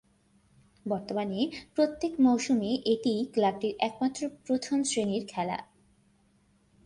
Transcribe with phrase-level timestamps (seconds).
[0.85, 1.39] বর্তমানে
[1.75, 5.57] প্রত্যেক মৌসুমে এটিই ক্লাবটির একমাত্র প্রথম-শ্রেণীর খেলা।